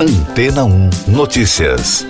Antena 0.00 0.64
1 0.64 0.90
Notícias. 1.08 2.06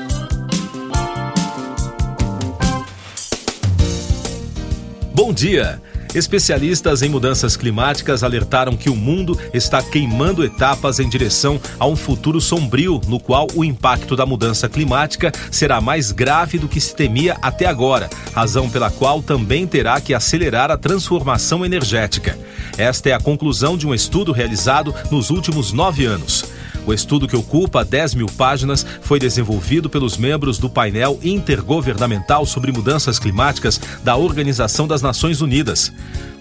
Bom 5.14 5.32
dia. 5.32 5.80
Especialistas 6.14 7.00
em 7.00 7.08
mudanças 7.08 7.56
climáticas 7.56 8.22
alertaram 8.22 8.76
que 8.76 8.90
o 8.90 8.94
mundo 8.94 9.38
está 9.54 9.82
queimando 9.82 10.44
etapas 10.44 11.00
em 11.00 11.08
direção 11.08 11.58
a 11.80 11.86
um 11.86 11.96
futuro 11.96 12.42
sombrio, 12.42 13.00
no 13.08 13.18
qual 13.18 13.46
o 13.54 13.64
impacto 13.64 14.14
da 14.14 14.26
mudança 14.26 14.68
climática 14.68 15.32
será 15.50 15.80
mais 15.80 16.12
grave 16.12 16.58
do 16.58 16.68
que 16.68 16.82
se 16.82 16.94
temia 16.94 17.38
até 17.40 17.64
agora, 17.64 18.10
razão 18.34 18.68
pela 18.68 18.90
qual 18.90 19.22
também 19.22 19.66
terá 19.66 19.98
que 19.98 20.12
acelerar 20.12 20.70
a 20.70 20.76
transformação 20.76 21.64
energética. 21.64 22.38
Esta 22.76 23.08
é 23.08 23.12
a 23.14 23.20
conclusão 23.20 23.78
de 23.78 23.86
um 23.86 23.94
estudo 23.94 24.30
realizado 24.30 24.94
nos 25.10 25.30
últimos 25.30 25.72
nove 25.72 26.04
anos. 26.04 26.57
O 26.88 26.92
estudo, 26.94 27.28
que 27.28 27.36
ocupa 27.36 27.84
10 27.84 28.14
mil 28.14 28.28
páginas, 28.28 28.84
foi 29.02 29.18
desenvolvido 29.18 29.90
pelos 29.90 30.16
membros 30.16 30.56
do 30.56 30.70
painel 30.70 31.20
intergovernamental 31.22 32.46
sobre 32.46 32.72
mudanças 32.72 33.18
climáticas 33.18 33.78
da 34.02 34.16
Organização 34.16 34.88
das 34.88 35.02
Nações 35.02 35.42
Unidas. 35.42 35.92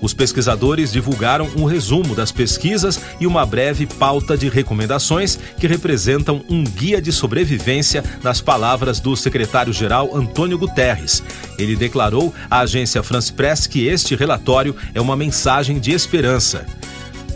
Os 0.02 0.14
pesquisadores 0.14 0.94
divulgaram 0.94 1.50
um 1.58 1.66
resumo 1.66 2.16
das 2.16 2.32
pesquisas 2.32 2.98
e 3.20 3.28
uma 3.28 3.46
breve 3.46 3.86
pauta 3.86 4.38
de 4.38 4.48
recomendações 4.48 5.38
que 5.60 5.68
representam 5.68 6.42
um 6.50 6.64
guia 6.64 7.02
de 7.02 7.12
sobrevivência 7.12 8.02
nas 8.23 8.40
palavras 8.40 9.02
do 9.02 9.18
secretário-geral 9.18 10.16
Antônio 10.16 10.58
Guterres. 10.58 11.22
Ele 11.59 11.76
declarou 11.76 12.34
à 12.50 12.59
agência 12.59 13.04
France 13.04 13.34
Press 13.34 13.68
que 13.68 13.86
este 13.86 14.16
relatório 14.16 14.73
é 14.95 15.02
uma 15.02 15.18
mensagem 15.18 15.78
de 15.78 15.92
esperança. 15.92 16.66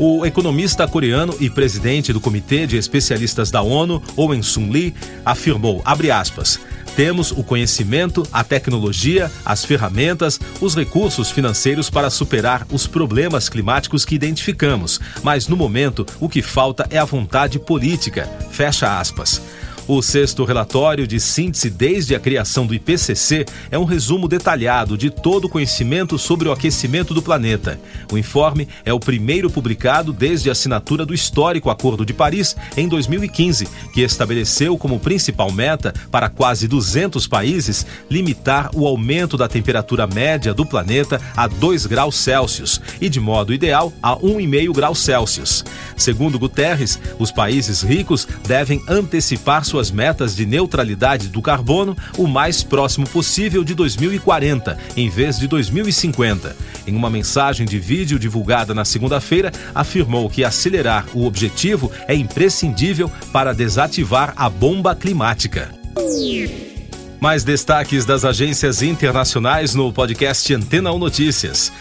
O 0.03 0.25
economista 0.25 0.87
coreano 0.87 1.35
e 1.39 1.47
presidente 1.47 2.11
do 2.11 2.19
Comitê 2.19 2.65
de 2.65 2.75
Especialistas 2.75 3.51
da 3.51 3.61
ONU, 3.61 4.01
Owen 4.17 4.41
Sun 4.41 4.71
Lee, 4.71 4.95
afirmou, 5.23 5.79
aspas, 5.85 6.59
temos 6.95 7.29
o 7.29 7.43
conhecimento, 7.43 8.27
a 8.33 8.43
tecnologia, 8.43 9.31
as 9.45 9.63
ferramentas, 9.63 10.39
os 10.59 10.75
recursos 10.75 11.29
financeiros 11.29 11.87
para 11.91 12.09
superar 12.09 12.65
os 12.71 12.87
problemas 12.87 13.47
climáticos 13.47 14.03
que 14.03 14.15
identificamos, 14.15 14.99
mas 15.21 15.47
no 15.47 15.55
momento 15.55 16.03
o 16.19 16.27
que 16.27 16.41
falta 16.41 16.87
é 16.89 16.97
a 16.97 17.05
vontade 17.05 17.59
política. 17.59 18.27
Fecha 18.49 18.99
aspas. 18.99 19.39
O 19.87 20.01
sexto 20.01 20.43
relatório 20.43 21.07
de 21.07 21.19
síntese 21.19 21.69
desde 21.69 22.13
a 22.13 22.19
criação 22.19 22.65
do 22.67 22.73
IPCC 22.73 23.45
é 23.71 23.79
um 23.79 23.83
resumo 23.83 24.27
detalhado 24.27 24.97
de 24.97 25.09
todo 25.09 25.45
o 25.45 25.49
conhecimento 25.49 26.19
sobre 26.19 26.47
o 26.47 26.51
aquecimento 26.51 27.13
do 27.13 27.21
planeta. 27.21 27.79
O 28.11 28.17
informe 28.17 28.67
é 28.85 28.93
o 28.93 28.99
primeiro 28.99 29.49
publicado 29.49 30.13
desde 30.13 30.49
a 30.49 30.51
assinatura 30.51 31.05
do 31.05 31.13
histórico 31.13 31.69
Acordo 31.69 32.05
de 32.05 32.13
Paris 32.13 32.55
em 32.77 32.87
2015, 32.87 33.67
que 33.93 34.01
estabeleceu 34.01 34.77
como 34.77 34.99
principal 34.99 35.51
meta 35.51 35.93
para 36.11 36.29
quase 36.29 36.67
200 36.67 37.25
países 37.27 37.85
limitar 38.09 38.69
o 38.75 38.85
aumento 38.85 39.35
da 39.35 39.47
temperatura 39.47 40.05
média 40.05 40.53
do 40.53 40.65
planeta 40.65 41.19
a 41.35 41.47
2 41.47 41.87
graus 41.87 42.15
Celsius 42.15 42.79
e, 43.01 43.09
de 43.09 43.19
modo 43.19 43.53
ideal, 43.53 43.91
a 44.01 44.15
1,5 44.15 44.73
graus 44.73 44.99
Celsius. 44.99 45.65
Segundo 45.97 46.39
Guterres, 46.39 46.99
os 47.17 47.31
países 47.31 47.81
ricos 47.81 48.27
devem 48.47 48.81
antecipar 48.87 49.65
suas 49.71 49.89
metas 49.89 50.35
de 50.35 50.45
neutralidade 50.45 51.29
do 51.29 51.41
carbono 51.41 51.95
o 52.17 52.27
mais 52.27 52.61
próximo 52.61 53.07
possível 53.07 53.63
de 53.63 53.73
2040, 53.73 54.77
em 54.97 55.09
vez 55.09 55.39
de 55.39 55.47
2050. 55.47 56.55
Em 56.85 56.93
uma 56.93 57.09
mensagem 57.09 57.65
de 57.65 57.79
vídeo 57.79 58.19
divulgada 58.19 58.73
na 58.73 58.83
segunda-feira, 58.83 59.49
afirmou 59.73 60.29
que 60.29 60.43
acelerar 60.43 61.05
o 61.13 61.25
objetivo 61.25 61.89
é 62.05 62.13
imprescindível 62.13 63.09
para 63.31 63.53
desativar 63.53 64.33
a 64.35 64.49
bomba 64.49 64.93
climática. 64.93 65.73
Mais 67.21 67.45
destaques 67.45 68.03
das 68.03 68.25
agências 68.25 68.81
internacionais 68.81 69.73
no 69.73 69.93
podcast 69.93 70.53
Antena 70.53 70.91
1 70.91 70.97
Notícias 70.99 71.71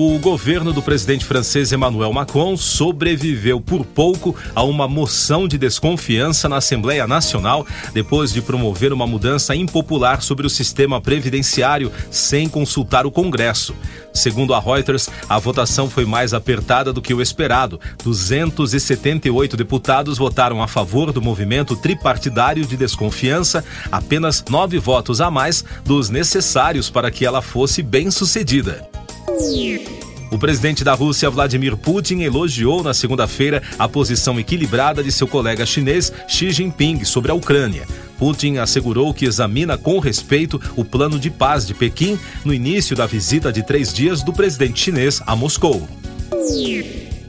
o 0.00 0.16
governo 0.16 0.72
do 0.72 0.80
presidente 0.80 1.24
francês 1.24 1.72
Emmanuel 1.72 2.12
Macron 2.12 2.56
sobreviveu 2.56 3.60
por 3.60 3.84
pouco 3.84 4.32
a 4.54 4.62
uma 4.62 4.86
moção 4.86 5.48
de 5.48 5.58
desconfiança 5.58 6.48
na 6.48 6.58
Assembleia 6.58 7.04
Nacional 7.04 7.66
depois 7.92 8.32
de 8.32 8.40
promover 8.40 8.92
uma 8.92 9.08
mudança 9.08 9.56
impopular 9.56 10.22
sobre 10.22 10.46
o 10.46 10.50
sistema 10.50 11.00
previdenciário 11.00 11.90
sem 12.12 12.48
consultar 12.48 13.06
o 13.06 13.10
Congresso. 13.10 13.74
Segundo 14.14 14.54
a 14.54 14.60
Reuters, 14.60 15.10
a 15.28 15.36
votação 15.36 15.90
foi 15.90 16.04
mais 16.04 16.32
apertada 16.32 16.92
do 16.92 17.02
que 17.02 17.12
o 17.12 17.20
esperado. 17.20 17.80
278 18.04 19.56
deputados 19.56 20.16
votaram 20.16 20.62
a 20.62 20.68
favor 20.68 21.10
do 21.10 21.20
movimento 21.20 21.74
tripartidário 21.74 22.64
de 22.64 22.76
desconfiança, 22.76 23.64
apenas 23.90 24.44
nove 24.48 24.78
votos 24.78 25.20
a 25.20 25.28
mais 25.28 25.64
dos 25.84 26.08
necessários 26.08 26.88
para 26.88 27.10
que 27.10 27.26
ela 27.26 27.42
fosse 27.42 27.82
bem 27.82 28.12
sucedida. 28.12 28.88
O 30.30 30.38
presidente 30.38 30.84
da 30.84 30.92
Rússia, 30.94 31.30
Vladimir 31.30 31.76
Putin, 31.76 32.20
elogiou 32.20 32.82
na 32.82 32.92
segunda-feira 32.92 33.62
a 33.78 33.88
posição 33.88 34.38
equilibrada 34.38 35.02
de 35.02 35.10
seu 35.10 35.26
colega 35.26 35.64
chinês 35.64 36.12
Xi 36.26 36.50
Jinping 36.50 37.04
sobre 37.04 37.30
a 37.30 37.34
Ucrânia. 37.34 37.86
Putin 38.18 38.58
assegurou 38.58 39.14
que 39.14 39.24
examina 39.24 39.78
com 39.78 39.98
respeito 39.98 40.60
o 40.76 40.84
plano 40.84 41.18
de 41.18 41.30
paz 41.30 41.66
de 41.66 41.72
Pequim 41.72 42.18
no 42.44 42.52
início 42.52 42.94
da 42.94 43.06
visita 43.06 43.52
de 43.52 43.62
três 43.62 43.92
dias 43.92 44.22
do 44.22 44.32
presidente 44.32 44.80
chinês 44.80 45.22
a 45.26 45.34
Moscou. 45.34 45.88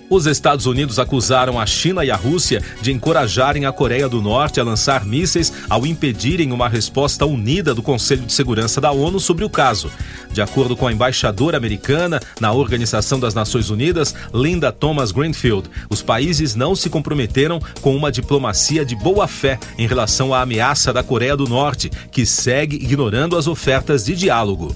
Os 0.10 0.26
Estados 0.26 0.66
Unidos 0.66 0.98
acusaram 0.98 1.60
a 1.60 1.66
China 1.68 2.04
e 2.04 2.10
a 2.10 2.16
Rússia 2.16 2.64
de 2.82 2.92
encorajarem 2.92 3.68
a 3.68 3.72
Coreia 3.72 4.10
do 4.10 4.22
Norte 4.22 4.60
a 4.60 4.64
lançar 4.64 5.06
mísseis 5.06 5.54
ao 5.70 5.86
impedirem 5.86 6.52
uma 6.52 6.68
resposta 6.68 7.28
unida 7.28 7.76
do 7.76 7.84
Conselho 7.84 8.26
de 8.26 8.34
Segurança 8.34 8.82
da 8.82 8.92
ONU 8.92 9.20
sobre 9.20 9.46
o 9.46 9.50
caso. 9.50 9.92
De 10.32 10.42
acordo 10.42 10.76
com 10.76 10.88
a 10.88 10.92
embaixadora 10.92 11.58
americana 11.58 12.20
na 12.40 12.52
Organização 12.52 13.20
das 13.20 13.36
Nações 13.36 13.70
Unidas, 13.70 14.16
Linda 14.34 14.72
Thomas 14.72 15.12
Greenfield, 15.12 15.70
os 15.90 16.02
países 16.02 16.56
não 16.56 16.76
se 16.76 16.90
comprometeram 16.90 17.60
com 17.82 17.96
uma 17.96 18.12
diplomacia 18.12 18.84
de 18.84 18.96
boa-fé 18.96 19.60
em 19.78 19.88
relação 19.88 20.34
à 20.34 20.42
ameaça 20.42 20.92
da 20.92 21.04
Coreia 21.04 21.38
do 21.38 21.48
Norte, 21.48 21.92
que 22.12 22.26
segue 22.26 22.78
ignorando 22.78 23.38
as 23.38 23.46
ofertas 23.46 24.06
de 24.06 24.16
diálogo. 24.16 24.76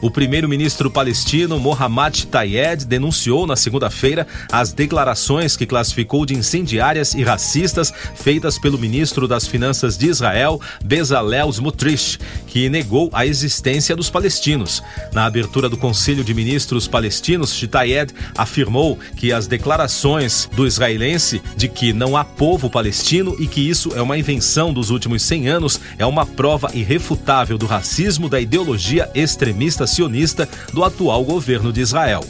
O 0.00 0.10
primeiro-ministro 0.12 0.88
palestino 0.88 1.58
Mohammad 1.58 2.24
Tayed 2.26 2.84
denunciou 2.84 3.48
na 3.48 3.56
segunda-feira 3.56 4.28
as 4.50 4.72
declarações 4.72 5.56
que 5.56 5.66
classificou 5.66 6.24
de 6.24 6.34
incendiárias 6.34 7.14
e 7.14 7.24
racistas 7.24 7.92
feitas 8.14 8.58
pelo 8.58 8.78
ministro 8.78 9.26
das 9.26 9.48
Finanças 9.48 9.98
de 9.98 10.06
Israel, 10.06 10.60
Bezalel 10.84 11.50
Smotrich, 11.50 12.16
que 12.46 12.68
negou 12.68 13.10
a 13.12 13.26
existência 13.26 13.96
dos 13.96 14.08
palestinos. 14.08 14.82
Na 15.12 15.26
abertura 15.26 15.68
do 15.68 15.76
Conselho 15.76 16.22
de 16.22 16.32
Ministros 16.32 16.86
Palestinos, 16.86 17.60
Tayed 17.68 18.14
afirmou 18.36 18.96
que 19.16 19.32
as 19.32 19.48
declarações 19.48 20.48
do 20.54 20.64
israelense 20.64 21.42
de 21.56 21.66
que 21.66 21.92
não 21.92 22.16
há 22.16 22.24
povo 22.24 22.70
palestino 22.70 23.34
e 23.40 23.48
que 23.48 23.68
isso 23.68 23.90
é 23.96 24.00
uma 24.00 24.16
invenção 24.16 24.72
dos 24.72 24.90
últimos 24.90 25.22
100 25.22 25.48
anos 25.48 25.80
é 25.98 26.06
uma 26.06 26.24
prova 26.24 26.70
irrefutável 26.72 27.58
do 27.58 27.66
racismo 27.66 28.28
da 28.28 28.40
ideologia 28.40 29.10
extremista 29.12 29.87
sionista 29.88 30.48
do 30.72 30.84
atual 30.84 31.24
governo 31.24 31.72
de 31.72 31.80
Israel. 31.80 32.24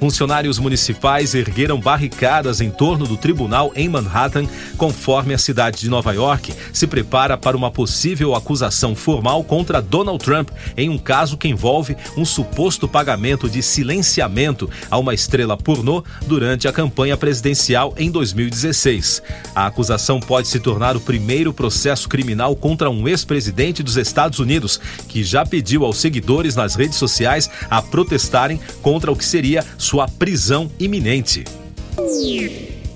Funcionários 0.00 0.60
municipais 0.60 1.34
ergueram 1.34 1.80
barricadas 1.80 2.60
em 2.60 2.70
torno 2.70 3.04
do 3.04 3.16
tribunal 3.16 3.72
em 3.74 3.88
Manhattan, 3.88 4.46
conforme 4.76 5.34
a 5.34 5.38
cidade 5.38 5.80
de 5.80 5.90
Nova 5.90 6.12
York 6.12 6.54
se 6.72 6.86
prepara 6.86 7.36
para 7.36 7.56
uma 7.56 7.70
possível 7.70 8.34
acusação 8.34 8.94
formal 8.94 9.42
contra 9.42 9.82
Donald 9.82 10.24
Trump 10.24 10.50
em 10.76 10.88
um 10.88 10.98
caso 10.98 11.36
que 11.36 11.48
envolve 11.48 11.96
um 12.16 12.24
suposto 12.24 12.86
pagamento 12.86 13.50
de 13.50 13.60
silenciamento 13.60 14.70
a 14.88 14.96
uma 14.98 15.14
estrela 15.14 15.56
pornô 15.56 16.04
durante 16.26 16.68
a 16.68 16.72
campanha 16.72 17.16
presidencial 17.16 17.92
em 17.96 18.08
2016. 18.08 19.20
A 19.52 19.66
acusação 19.66 20.20
pode 20.20 20.46
se 20.46 20.60
tornar 20.60 20.96
o 20.96 21.00
primeiro 21.00 21.52
processo 21.52 22.08
criminal 22.08 22.54
contra 22.54 22.88
um 22.88 23.08
ex-presidente 23.08 23.82
dos 23.82 23.96
Estados 23.96 24.38
Unidos, 24.38 24.80
que 25.08 25.24
já 25.24 25.44
pediu 25.44 25.84
aos 25.84 25.98
seguidores 25.98 26.54
nas 26.54 26.76
redes 26.76 26.98
sociais 26.98 27.50
a 27.68 27.82
protestarem 27.82 28.60
contra 28.80 29.10
o 29.10 29.16
que 29.16 29.24
seria 29.24 29.64
sua 29.88 30.06
prisão 30.06 30.70
iminente. 30.78 31.44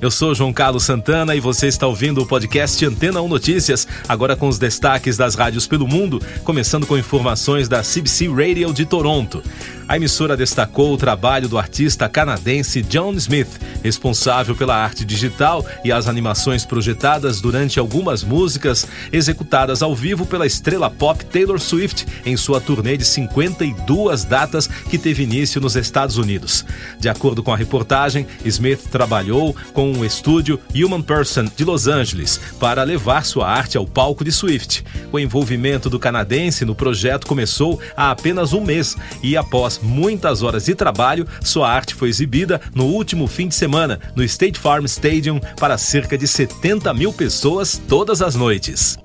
Eu 0.03 0.11
sou 0.11 0.35
João 0.35 0.53
Carlos 0.53 0.83
Santana 0.83 1.37
e 1.37 1.39
você 1.39 1.69
está 1.69 1.87
ouvindo 1.87 2.21
o 2.21 2.27
podcast 2.27 2.85
Antena 2.85 3.23
1 3.23 3.29
Notícias, 3.29 3.87
agora 4.09 4.35
com 4.35 4.49
os 4.49 4.59
destaques 4.59 5.17
das 5.17 5.37
rádios 5.37 5.65
pelo 5.65 5.87
mundo, 5.87 6.21
começando 6.43 6.85
com 6.89 6.99
informações 6.99 7.69
da 7.69 7.83
CBC 7.85 8.27
Radio 8.27 8.75
de 8.75 8.85
Toronto. 8.85 9.41
A 9.93 9.97
emissora 9.97 10.37
destacou 10.37 10.93
o 10.93 10.97
trabalho 10.97 11.49
do 11.49 11.59
artista 11.59 12.09
canadense 12.09 12.83
John 12.83 13.13
Smith, 13.13 13.61
responsável 13.83 14.57
pela 14.57 14.75
arte 14.75 15.05
digital 15.05 15.65
e 15.85 15.93
as 15.93 16.09
animações 16.09 16.65
projetadas 16.65 17.41
durante 17.41 17.79
algumas 17.79 18.25
músicas 18.25 18.87
executadas 19.13 19.83
ao 19.83 19.95
vivo 19.95 20.25
pela 20.25 20.47
estrela 20.47 20.89
pop 20.89 21.25
Taylor 21.27 21.61
Swift 21.61 22.07
em 22.25 22.37
sua 22.37 22.61
turnê 22.61 22.97
de 22.97 23.05
52 23.05 24.25
datas 24.25 24.67
que 24.67 24.99
teve 24.99 25.25
início 25.25 25.61
nos 25.61 25.77
Estados 25.77 26.17
Unidos. 26.17 26.65
De 26.99 27.09
acordo 27.09 27.43
com 27.43 27.53
a 27.53 27.57
reportagem, 27.57 28.27
Smith 28.45 28.89
trabalhou 28.91 29.55
com 29.73 29.92
com 29.93 30.01
o 30.01 30.05
estúdio 30.05 30.59
Human 30.75 31.03
Person 31.03 31.45
de 31.55 31.65
Los 31.65 31.87
Angeles 31.87 32.41
para 32.59 32.83
levar 32.83 33.25
sua 33.25 33.49
arte 33.49 33.77
ao 33.77 33.87
palco 33.87 34.25
de 34.25 34.33
Swift. 34.33 34.83
O 35.13 35.19
envolvimento 35.19 35.91
do 35.91 35.99
canadense 35.99 36.65
no 36.65 36.75
projeto 36.75 37.27
começou 37.27 37.79
há 37.97 38.11
apenas 38.11 38.53
um 38.53 38.65
mês 38.65 38.97
e, 39.23 39.37
após 39.37 39.79
muitas 39.83 40.43
horas 40.43 40.65
de 40.65 40.75
trabalho, 40.75 41.27
sua 41.43 41.71
arte 41.71 41.95
foi 41.95 42.09
exibida 42.09 42.61
no 42.75 42.87
último 42.87 43.27
fim 43.27 43.49
de 43.49 43.55
semana 43.55 44.01
no 44.17 44.25
State 44.25 44.59
Farm 44.59 44.85
Stadium 44.87 45.39
para 45.59 45.77
cerca 45.77 46.17
de 46.17 46.27
70 46.27 46.93
mil 46.95 47.13
pessoas 47.13 47.81
todas 47.87 48.23
as 48.23 48.35
noites. 48.35 48.97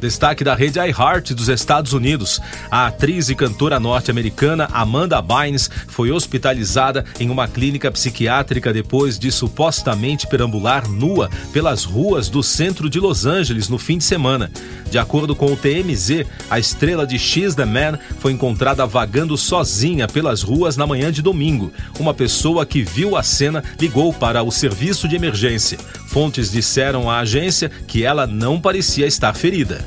Destaque 0.00 0.44
da 0.44 0.54
rede 0.54 0.78
iHeart 0.78 1.32
dos 1.34 1.48
Estados 1.48 1.92
Unidos. 1.92 2.40
A 2.70 2.86
atriz 2.86 3.28
e 3.28 3.34
cantora 3.34 3.80
norte-americana 3.80 4.68
Amanda 4.72 5.20
Bynes 5.20 5.68
foi 5.88 6.12
hospitalizada 6.12 7.04
em 7.18 7.30
uma 7.30 7.48
clínica 7.48 7.90
psiquiátrica 7.90 8.72
depois 8.72 9.18
de 9.18 9.32
supostamente 9.32 10.26
perambular 10.26 10.88
nua 10.88 11.28
pelas 11.52 11.84
ruas 11.84 12.28
do 12.28 12.42
centro 12.42 12.88
de 12.88 13.00
Los 13.00 13.26
Angeles 13.26 13.68
no 13.68 13.78
fim 13.78 13.98
de 13.98 14.04
semana. 14.04 14.50
De 14.90 14.98
acordo 14.98 15.34
com 15.34 15.52
o 15.52 15.56
TMZ, 15.56 16.24
a 16.48 16.58
estrela 16.58 17.06
de 17.06 17.18
X 17.18 17.54
The 17.54 17.64
Man 17.64 17.98
foi 18.20 18.32
encontrada 18.32 18.86
vagando 18.86 19.36
sozinha 19.36 20.06
pelas 20.06 20.42
ruas 20.42 20.76
na 20.76 20.86
manhã 20.86 21.12
de 21.12 21.20
domingo. 21.20 21.72
Uma 21.98 22.14
pessoa 22.14 22.64
que 22.64 22.82
viu 22.82 23.16
a 23.16 23.22
cena 23.22 23.62
ligou 23.78 24.12
para 24.12 24.42
o 24.42 24.50
serviço 24.50 25.08
de 25.08 25.16
emergência. 25.16 25.78
Fontes 26.18 26.50
disseram 26.50 27.08
à 27.08 27.20
agência 27.20 27.70
que 27.86 28.02
ela 28.02 28.26
não 28.26 28.60
parecia 28.60 29.06
estar 29.06 29.32
ferida. 29.34 29.78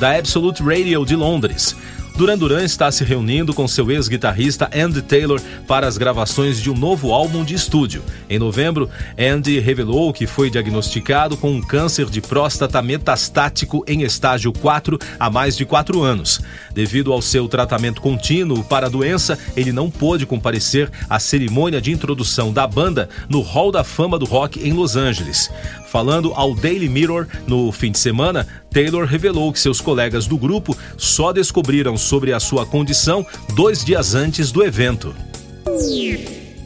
Da 0.00 0.18
Absolute 0.18 0.60
Radio 0.60 1.04
de 1.04 1.14
Londres. 1.14 1.76
Duran 2.16 2.36
Duran 2.36 2.62
está 2.62 2.92
se 2.92 3.04
reunindo 3.04 3.54
com 3.54 3.66
seu 3.66 3.90
ex-guitarrista 3.90 4.70
Andy 4.74 5.00
Taylor 5.00 5.40
para 5.66 5.86
as 5.86 5.96
gravações 5.96 6.60
de 6.60 6.70
um 6.70 6.74
novo 6.74 7.12
álbum 7.12 7.42
de 7.42 7.54
estúdio. 7.54 8.02
Em 8.28 8.38
novembro, 8.38 8.88
Andy 9.18 9.58
revelou 9.58 10.12
que 10.12 10.26
foi 10.26 10.50
diagnosticado 10.50 11.36
com 11.36 11.50
um 11.50 11.62
câncer 11.62 12.06
de 12.06 12.20
próstata 12.20 12.82
metastático 12.82 13.82
em 13.88 14.02
estágio 14.02 14.52
4 14.52 14.98
há 15.18 15.30
mais 15.30 15.56
de 15.56 15.64
quatro 15.64 16.02
anos. 16.02 16.40
Devido 16.74 17.12
ao 17.12 17.22
seu 17.22 17.48
tratamento 17.48 18.00
contínuo 18.00 18.62
para 18.62 18.86
a 18.86 18.90
doença, 18.90 19.38
ele 19.56 19.72
não 19.72 19.90
pôde 19.90 20.26
comparecer 20.26 20.90
à 21.08 21.18
cerimônia 21.18 21.80
de 21.80 21.92
introdução 21.92 22.52
da 22.52 22.66
banda 22.66 23.08
no 23.28 23.40
Hall 23.40 23.72
da 23.72 23.82
Fama 23.82 24.18
do 24.18 24.26
Rock 24.26 24.60
em 24.66 24.72
Los 24.72 24.96
Angeles. 24.96 25.50
Falando 25.92 26.32
ao 26.34 26.54
Daily 26.54 26.88
Mirror 26.88 27.26
no 27.46 27.70
fim 27.70 27.92
de 27.92 27.98
semana, 27.98 28.48
Taylor 28.70 29.04
revelou 29.04 29.52
que 29.52 29.60
seus 29.60 29.78
colegas 29.78 30.26
do 30.26 30.38
grupo 30.38 30.74
só 30.96 31.34
descobriram 31.34 31.98
sobre 31.98 32.32
a 32.32 32.40
sua 32.40 32.64
condição 32.64 33.26
dois 33.54 33.84
dias 33.84 34.14
antes 34.14 34.50
do 34.50 34.64
evento. 34.64 35.14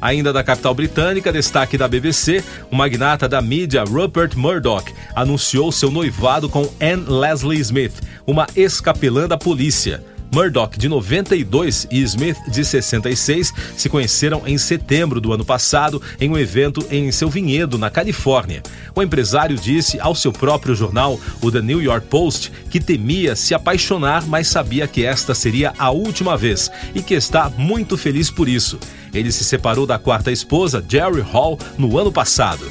Ainda 0.00 0.32
da 0.32 0.44
capital 0.44 0.72
britânica, 0.76 1.32
destaque 1.32 1.76
da 1.76 1.88
BBC, 1.88 2.44
o 2.70 2.76
magnata 2.76 3.28
da 3.28 3.42
mídia 3.42 3.82
Rupert 3.82 4.36
Murdoch 4.36 4.94
anunciou 5.12 5.72
seu 5.72 5.90
noivado 5.90 6.48
com 6.48 6.70
Anne 6.80 7.06
Leslie 7.08 7.58
Smith, 7.58 8.00
uma 8.28 8.46
ex-capelã 8.54 9.26
da 9.26 9.36
polícia. 9.36 10.04
Murdoch, 10.32 10.78
de 10.78 10.88
92, 10.88 11.86
e 11.90 12.02
Smith, 12.02 12.36
de 12.50 12.64
66, 12.64 13.52
se 13.76 13.88
conheceram 13.88 14.42
em 14.46 14.58
setembro 14.58 15.20
do 15.20 15.32
ano 15.32 15.44
passado 15.44 16.02
em 16.20 16.30
um 16.30 16.38
evento 16.38 16.84
em 16.90 17.10
seu 17.12 17.28
vinhedo, 17.28 17.78
na 17.78 17.90
Califórnia. 17.90 18.62
O 18.94 19.02
empresário 19.02 19.56
disse 19.56 20.00
ao 20.00 20.14
seu 20.14 20.32
próprio 20.32 20.74
jornal, 20.74 21.18
o 21.40 21.50
The 21.50 21.62
New 21.62 21.80
York 21.80 22.06
Post, 22.08 22.52
que 22.70 22.80
temia 22.80 23.36
se 23.36 23.54
apaixonar, 23.54 24.26
mas 24.26 24.48
sabia 24.48 24.86
que 24.86 25.04
esta 25.04 25.34
seria 25.34 25.72
a 25.78 25.90
última 25.90 26.36
vez 26.36 26.70
e 26.94 27.02
que 27.02 27.14
está 27.14 27.48
muito 27.50 27.96
feliz 27.96 28.30
por 28.30 28.48
isso. 28.48 28.78
Ele 29.12 29.32
se 29.32 29.44
separou 29.44 29.86
da 29.86 29.98
quarta 29.98 30.30
esposa, 30.30 30.84
Jerry 30.86 31.20
Hall, 31.20 31.58
no 31.78 31.98
ano 31.98 32.12
passado. 32.12 32.70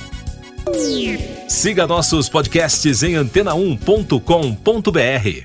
Siga 1.47 1.87
nossos 1.87 2.27
podcasts 2.27 3.03
em 3.03 3.13
antena1.com.br. 3.13 5.44